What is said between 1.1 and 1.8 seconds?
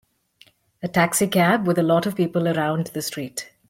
cab with